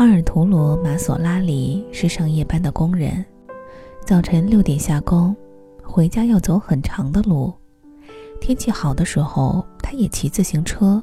[0.00, 3.22] 阿尔图罗·马索拉里是上夜班的工人，
[4.06, 5.36] 早晨六点下工，
[5.82, 7.52] 回家要走很长的路。
[8.40, 10.98] 天气好的时候，他也骑自行车；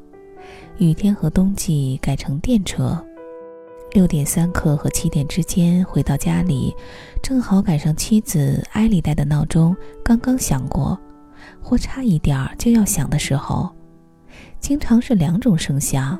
[0.79, 2.99] 雨天和冬季改成电车。
[3.91, 6.75] 六点三刻和七点之间回到家里，
[7.21, 10.99] 正好赶上妻子埃里黛的闹钟刚刚响过，
[11.61, 13.69] 或差一点儿就要响的时候。
[14.59, 16.19] 经常是两种声响：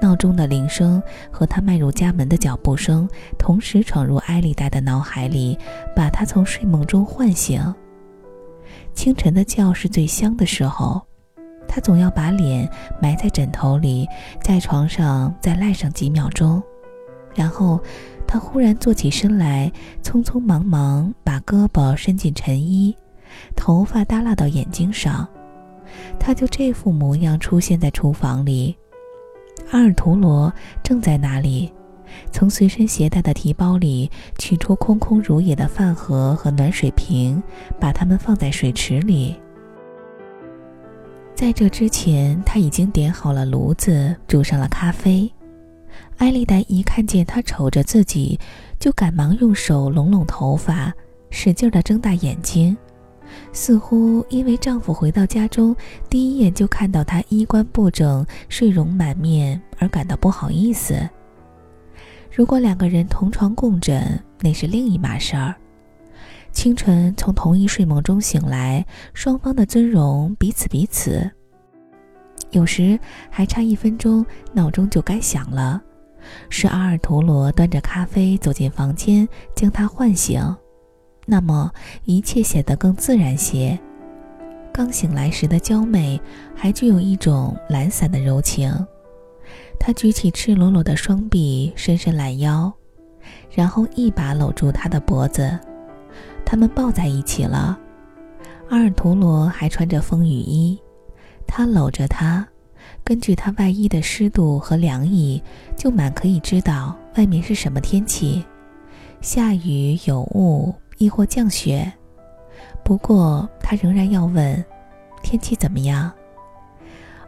[0.00, 5.58] 闹钟的铃声和他迈入家门的脚步声同时闯入埃里黛的脑海里，
[5.94, 7.74] 把她从睡梦中唤醒。
[8.94, 11.00] 清晨的觉是最香的时候，
[11.66, 12.68] 她总要把脸
[13.00, 14.08] 埋在枕头里，
[14.42, 16.62] 在床上再赖上几秒钟。
[17.34, 17.80] 然后，
[18.26, 19.70] 他忽然坐起身来，
[20.02, 22.96] 匆匆忙忙把胳膊伸进衬衣，
[23.54, 25.28] 头发耷拉到眼睛上，
[26.18, 28.76] 他就这副模样出现在厨房里。
[29.70, 31.70] 阿尔图罗正在那里，
[32.32, 37.42] 从随身携带的提包里取出空空如也的饭盒和暖水瓶，
[37.78, 39.36] 把它们放在水池里。
[41.34, 45.30] 在这之前，他已经点好了炉子，煮上了咖啡。
[46.16, 48.40] 艾丽黛一看见他瞅着自己，
[48.80, 50.92] 就赶忙用手拢拢头发，
[51.30, 52.76] 使劲地睁大眼睛，
[53.52, 55.74] 似乎因为丈夫回到家中
[56.08, 61.08] 第一眼就看到他衣冠不整、睡容满面而感到不好意思。
[62.30, 65.54] 如果两个人同床共枕，那是另一码事儿。
[66.52, 71.30] 清晨从同一睡梦中醒来，双方的尊容彼此彼此。
[72.50, 72.98] 有时
[73.30, 75.82] 还差一分钟，闹钟就该响了。
[76.48, 80.40] 是阿尔图罗端着咖啡走进房间，将他唤醒，
[81.30, 81.70] 那么
[82.04, 83.78] 一切显得更自然些。
[84.72, 86.18] 刚醒来时的娇美，
[86.56, 88.72] 还具有一种懒散的柔情。
[89.78, 92.72] 他举起赤裸裸的双臂，伸伸懒腰，
[93.50, 95.58] 然后一把搂住她的脖子，
[96.46, 97.78] 他们抱在一起了。
[98.70, 100.78] 阿尔图罗还穿着风雨衣，
[101.46, 102.46] 他搂着她。
[103.04, 105.42] 根据他外衣的湿度和凉意，
[105.76, 108.44] 就满可以知道外面是什么天气，
[109.20, 111.90] 下雨、有雾，亦或降雪。
[112.84, 114.64] 不过他仍然要问，
[115.22, 116.12] 天气怎么样？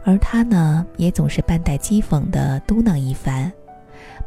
[0.03, 3.51] 而他呢，也总是半带讥讽地嘟囔一番，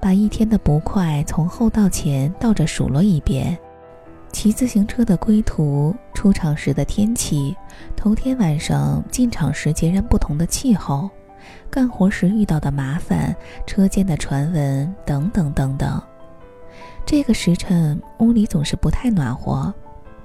[0.01, 3.59] 把一天的不快从后到前倒着数落一遍：
[4.33, 7.57] 骑自行车的归途、出场时的天气、
[7.97, 11.11] 头天晚上进场时截然不同的气候。
[11.69, 13.35] 干活时遇到的麻烦、
[13.67, 16.01] 车间的传闻等等等等。
[17.07, 19.73] 这个时辰屋里总是不太暖和，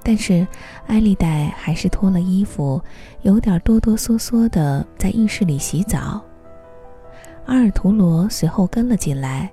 [0.01, 0.47] 但是
[0.87, 2.81] 艾丽黛还是脱了衣服，
[3.21, 6.21] 有点哆哆嗦嗦的在浴室里洗澡。
[7.45, 9.51] 阿尔图罗随后跟了进来，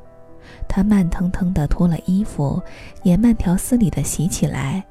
[0.69, 2.63] 他慢腾腾地脱了衣服，
[3.03, 4.85] 也慢条斯理地洗起来，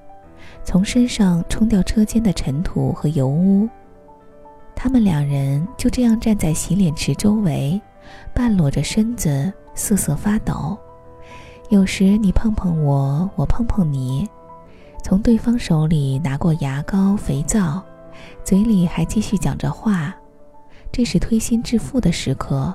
[0.63, 3.67] 从身上冲掉车间的尘土和油污。
[4.75, 7.79] 他们两人就这样站在洗脸池周围，
[8.33, 10.77] 半裸着身子，瑟瑟发抖。
[11.69, 14.29] 有时你碰碰我，我碰碰你，
[15.03, 17.81] 从对方手里拿过牙膏、肥皂，
[18.43, 20.15] 嘴里还继续讲着话，
[20.91, 22.73] 这是推心置腹的时刻。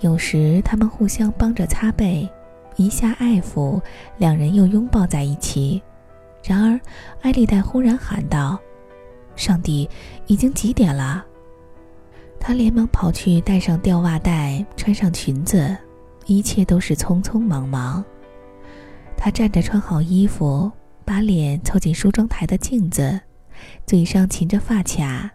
[0.00, 2.28] 有时他们互相帮着擦背，
[2.76, 3.80] 一下爱抚，
[4.18, 5.82] 两人又拥抱在一起。
[6.44, 6.80] 然而，
[7.22, 8.56] 艾丽黛忽然喊道。
[9.34, 9.90] 上帝，
[10.26, 11.24] 已经几点了？
[12.38, 15.76] 他连忙跑去带上吊袜带，穿上裙子，
[16.26, 18.04] 一切都是匆匆忙忙。
[19.16, 20.70] 他站着穿好衣服，
[21.04, 23.20] 把脸凑近梳妆台的镜子，
[23.86, 25.30] 嘴上噙着发卡，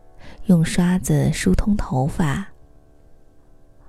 [0.45, 2.45] 用刷子梳通头发。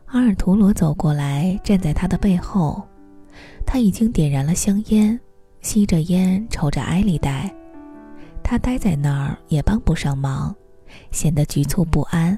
[0.07, 2.83] 阿尔图罗走过来，站在他的背后，
[3.67, 5.19] 他已经点燃了香烟，
[5.61, 7.49] 吸着烟，瞅着艾丽黛。
[8.43, 10.55] 他待在那儿也帮不上忙，
[11.13, 12.37] 显得局促不安。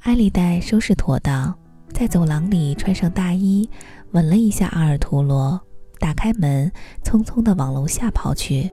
[0.00, 1.56] 艾丽黛收拾妥当，
[1.92, 3.68] 在走廊里穿上大衣，
[4.12, 5.60] 吻了一下阿尔图罗，
[5.98, 6.70] 打开门，
[7.02, 8.70] 匆匆地往楼下跑去。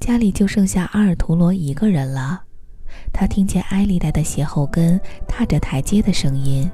[0.00, 2.42] 家里就剩下阿尔图罗一个人了。
[3.12, 6.70] 他听见艾丽黛的鞋后跟踏着台阶的声音。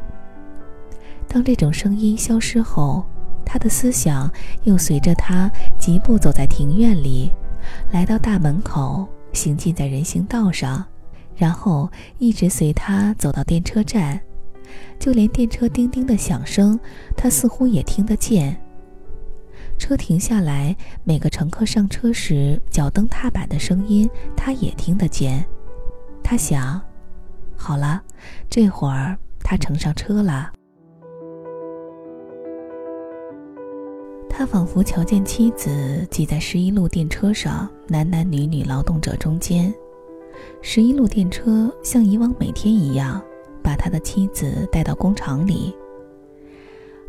[1.26, 3.04] 当这种声音消失后，
[3.44, 4.30] 他的思想
[4.64, 7.30] 又随着他疾步走在庭院里。
[7.92, 10.84] 来到大门口，行进在人行道上，
[11.36, 14.20] 然后一直随他走到电车站，
[14.98, 16.78] 就连电车叮叮的响声，
[17.16, 18.60] 他似乎也听得见。
[19.78, 25.44] 车停下来，每个乘客上车时脚蹬踏板的声音，他也听得见。
[26.22, 26.80] 他想，
[27.56, 28.02] 好了，
[28.48, 30.52] 这会儿他乘上车了。
[34.28, 39.72] 他仿佛瞧见妻子挤在十一路电车上，男男女女劳动者中间。
[40.62, 43.22] 十一路电车像以往每天一样，
[43.62, 45.74] 把他的妻子带到工厂里。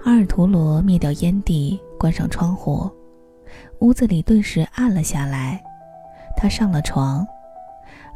[0.03, 2.89] 阿尔图罗灭掉烟蒂，关上窗户，
[3.79, 5.61] 屋子里顿时暗了下来。
[6.35, 7.25] 他上了床，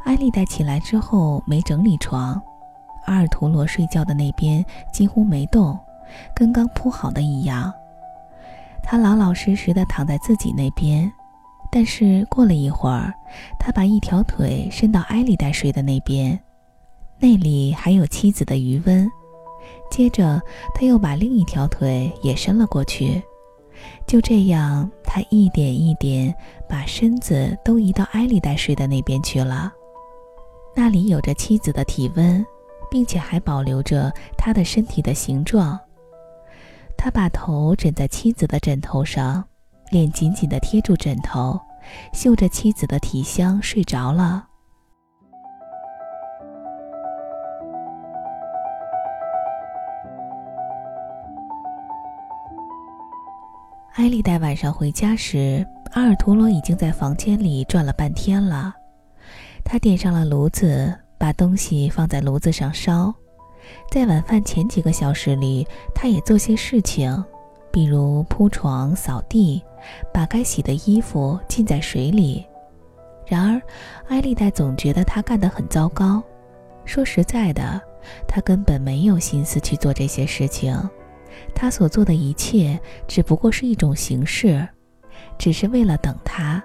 [0.04, 2.40] 艾丽黛起来之后没整理床，
[3.04, 5.78] 阿尔图罗睡觉的那边几乎没动，
[6.34, 7.72] 跟刚铺好的一样。
[8.82, 11.10] 他老老实实的躺在自己那边，
[11.70, 13.12] 但是过了一会儿，
[13.60, 16.40] 他把一条腿伸到艾丽黛睡的那边，
[17.18, 19.10] 那里还有妻子的余温。
[19.90, 20.40] 接着，
[20.74, 23.22] 他又把另一条腿也伸了过去。
[24.06, 26.34] 就这样，他一点一点
[26.68, 29.72] 把身子都移到埃丽黛睡的那边去了。
[30.74, 32.44] 那里有着妻子的体温，
[32.90, 35.78] 并且还保留着他的身体的形状。
[36.96, 39.44] 他把头枕在妻子的枕头上，
[39.90, 41.58] 脸紧紧地贴住枕头，
[42.12, 44.45] 嗅着妻子的体香，睡着了。
[54.06, 58.72] 艾丽黛晚上回家时，阿尔图罗已经在房间里转了半天了。
[59.64, 63.12] 他点上了炉子，把东西放在炉子上烧。
[63.90, 67.20] 在晚饭前几个小时里，他也做些事情，
[67.72, 69.60] 比如铺床、扫地，
[70.14, 72.46] 把该洗的衣服浸在水里。
[73.26, 73.60] 然而，
[74.06, 76.22] 艾丽黛总觉得他干得很糟糕。
[76.84, 77.82] 说实在的，
[78.28, 80.80] 他根本没有心思去做这些事情。
[81.54, 84.66] 他所做的一切只不过是一种形式，
[85.38, 86.62] 只是为了等他。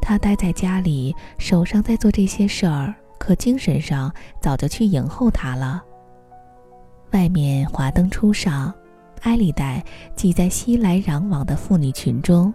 [0.00, 2.94] 他待在家里，手上在做这些事儿。
[3.18, 5.82] 可精神上早就去迎候他了。
[7.12, 8.72] 外面华灯初上，
[9.22, 9.82] 艾丽黛
[10.14, 12.52] 挤在熙来攘往的妇女群中，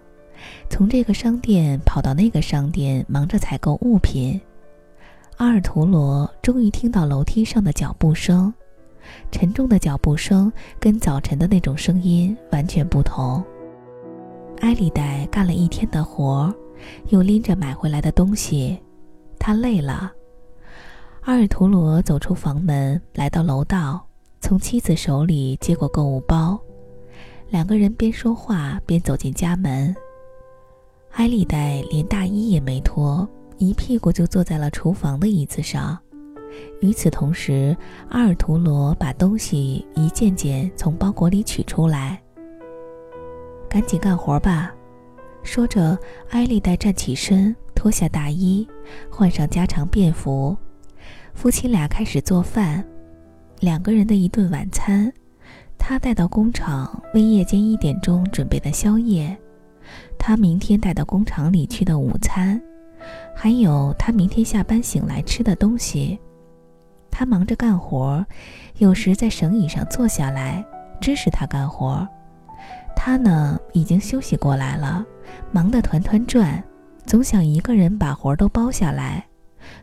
[0.70, 4.40] 从这个商店跑到那个商店，忙着采购物品。
[5.36, 8.54] 阿尔图罗终于听到楼梯上的脚步声，
[9.30, 13.42] 沉重的脚步声跟早晨的那种声音完全不同。
[14.60, 16.54] 埃丽黛干了一天的活，
[17.08, 18.80] 又拎着买回来的东西，
[19.38, 20.12] 她累了。
[21.22, 24.04] 阿尔图罗走出房门，来到楼道，
[24.40, 26.60] 从妻子手里接过购物包。
[27.48, 29.94] 两个人边说话边走进家门。
[31.12, 33.28] 埃丽黛连大衣也没脱，
[33.58, 35.98] 一屁股就坐在了厨房的椅子上。
[36.80, 37.76] 与此同时，
[38.08, 42.20] 阿尔图罗把东西一件件从包裹里取出来。
[43.68, 44.72] 赶紧干活吧，
[45.42, 48.68] 说着，艾丽黛站起身，脱下大衣，
[49.10, 50.56] 换上家常便服。
[51.34, 52.84] 夫妻俩开始做饭，
[53.60, 55.10] 两个人的一顿晚餐，
[55.78, 59.34] 他带到工厂为夜间一点钟准备的宵夜，
[60.18, 62.60] 他明天带到工厂里去的午餐，
[63.34, 66.18] 还有他明天下班醒来吃的东西。
[67.12, 68.24] 他忙着干活，
[68.78, 70.64] 有时在绳椅上坐下来
[71.00, 72.08] 支持他干活。
[72.96, 75.04] 他呢，已经休息过来了，
[75.52, 76.62] 忙得团团转，
[77.04, 79.24] 总想一个人把活都包下来。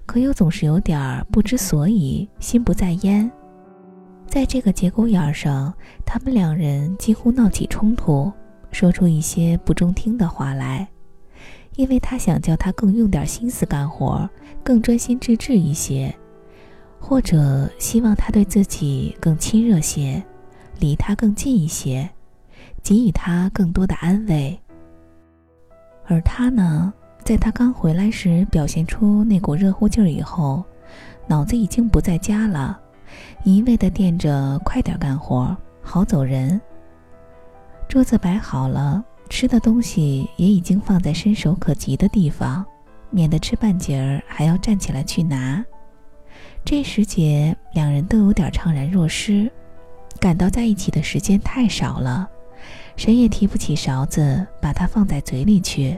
[0.06, 3.30] 可又总是有点不知所以，心不在焉。
[4.28, 5.74] 在这个节骨眼上，
[6.06, 8.32] 他们两人几乎闹起冲突，
[8.72, 10.88] 说出一些不中听的话来。
[11.76, 14.30] 因为他想叫他更用点心思干活，
[14.64, 16.14] 更专心致志一些，
[17.00, 20.22] 或者希望他对自己更亲热些，
[20.80, 22.08] 离他更近一些，
[22.84, 24.60] 给予他更多的安慰。
[26.06, 26.94] 而他呢？
[27.24, 30.64] 在他刚回来时表现出那股热乎劲儿以后，
[31.28, 32.80] 脑子已经不在家了，
[33.44, 36.60] 一味的惦着快点干活，好走人。
[37.88, 42.66] 桌子摆好了，吃的东西也已经放在伸手可及的地方，
[43.12, 45.64] 免得吃半截儿还要站起来去拿。
[46.70, 49.52] 这时节，两人都有点怅然若失，
[50.20, 52.30] 感到在一起的时间太少了，
[52.96, 55.98] 谁也提不起勺子把它放在嘴里去。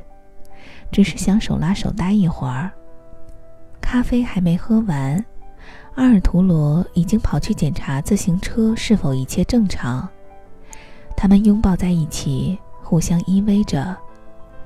[0.89, 2.71] 只是想手拉手待一会儿。
[3.81, 5.25] 咖啡还没喝完，
[5.95, 10.07] 阿尔图罗已经跑去检查自行车是否一切正常。
[11.17, 13.93] 他们拥抱在一起，互相依偎着。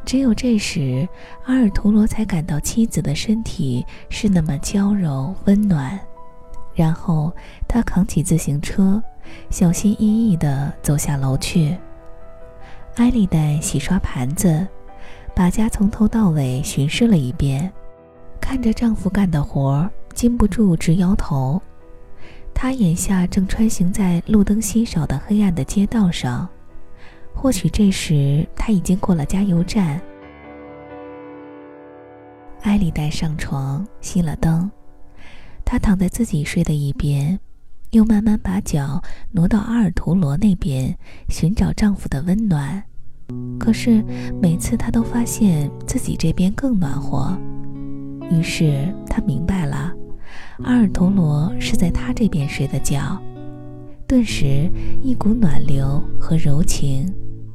[0.06, 1.08] 只有这时，
[1.46, 6.00] 阿尔图罗才感到妻子的身体是那么娇柔温暖。
[6.74, 7.34] 然后
[7.68, 9.02] 他扛起自行车，
[9.50, 11.76] 小心翼翼地走下楼去。
[12.96, 14.68] 艾丽黛洗刷盘子。
[15.38, 17.70] 把家从头到尾巡视了一遍，
[18.40, 21.62] 看着丈夫干的活，禁不住直摇头。
[22.54, 26.48] 她眼下正穿行在路灯稀少的黑暗的街道上，
[27.36, 30.02] 或许这时他已经过了加油站。
[32.62, 34.72] 艾丽带上床，熄了灯，
[35.64, 37.40] 她躺在自己睡的一边，
[37.92, 39.00] 又慢慢把脚
[39.32, 40.98] 挪到阿尔图罗那边，
[41.30, 42.84] 寻找丈夫的温暖。
[43.60, 44.04] 可是
[44.42, 47.38] 每次她都发现自己这边更暖和，
[48.32, 49.94] 于是她明白了，
[50.64, 53.22] 阿尔图罗是在她这边睡的觉。
[54.08, 54.68] 顿时，
[55.04, 57.12] 一股暖流和柔情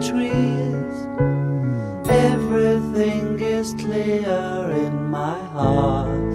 [0.00, 0.96] trees.
[2.08, 6.32] Everything is clear in my heart.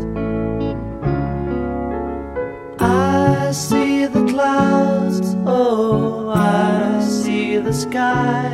[2.79, 8.51] I see the clouds, oh, I see the sky.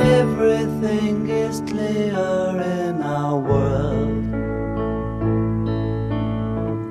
[0.00, 2.18] Everything is clear
[2.80, 4.24] in our world.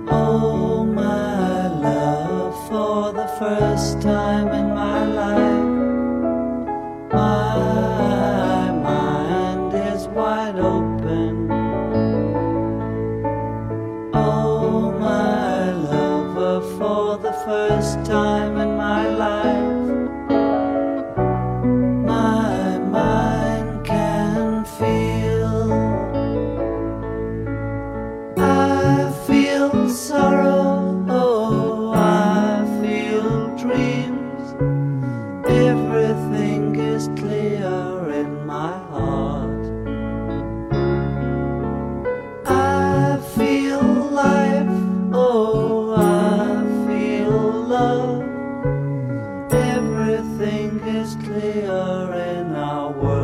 [0.10, 4.87] Oh, my love, for the first time in my
[50.18, 53.17] everything is clear in our world.